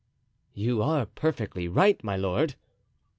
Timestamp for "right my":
1.67-2.17